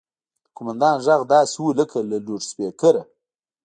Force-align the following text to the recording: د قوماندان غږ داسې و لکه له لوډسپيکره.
د 0.43 0.47
قوماندان 0.55 0.95
غږ 1.05 1.21
داسې 1.33 1.57
و 1.61 1.75
لکه 1.79 1.97
له 2.09 2.17
لوډسپيکره. 2.25 3.01